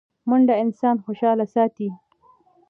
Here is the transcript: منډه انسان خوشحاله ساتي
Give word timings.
منډه 0.29 0.55
انسان 0.63 0.95
خوشحاله 1.05 1.45
ساتي 1.53 1.87